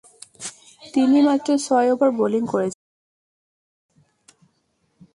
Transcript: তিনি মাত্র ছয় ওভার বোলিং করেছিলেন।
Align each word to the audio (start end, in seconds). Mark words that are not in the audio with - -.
তিনি 0.93 1.17
মাত্র 1.27 1.49
ছয় 1.65 1.89
ওভার 1.93 2.09
বোলিং 2.11 2.43
করেছিলেন। 2.47 2.85